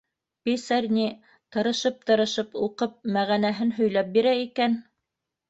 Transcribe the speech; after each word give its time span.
Писарь 0.47 0.87
ни, 0.95 1.03
тырышып-тырышып 1.55 2.57
уҡып, 2.69 2.97
мәғәнәһен 3.19 3.75
һөйләп 3.79 4.11
бирә 4.19 4.35
икән. 4.49 4.81